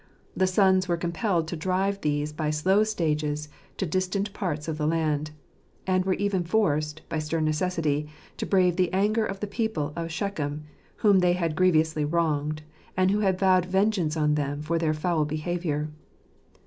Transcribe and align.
The 0.35 0.47
sons 0.47 0.87
were 0.87 0.97
compelled 0.97 1.47
to 1.49 1.55
drive 1.55 2.01
these 2.01 2.33
by 2.33 2.49
slow 2.49 2.83
stages 2.83 3.49
to 3.77 3.85
distant 3.85 4.33
parts 4.33 4.67
of 4.67 4.79
the 4.79 4.87
land; 4.87 5.29
and 5.85 6.05
were 6.05 6.15
even 6.15 6.43
forced, 6.43 7.07
by 7.07 7.19
stem 7.19 7.45
necessity, 7.45 8.07
to 8.37 8.47
brave 8.47 8.77
the 8.77 8.91
anger 8.93 9.23
of 9.23 9.41
the 9.41 9.45
people 9.45 9.93
of 9.95 10.11
Shechem, 10.11 10.63
whom 11.05 11.19
they 11.19 11.33
had 11.33 11.55
grievously 11.55 12.03
wronged, 12.03 12.63
and 12.97 13.11
who 13.11 13.19
had 13.19 13.37
vowed 13.37 13.67
vengeance 13.67 14.17
on 14.17 14.33
them 14.33 14.63
for 14.63 14.79
their 14.79 14.95
foul 14.95 15.23
behaviour. 15.23 15.89